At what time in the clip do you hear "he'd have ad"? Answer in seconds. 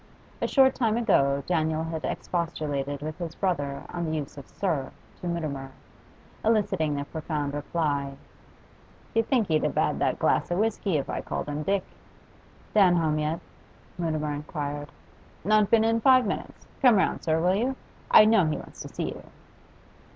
9.47-9.99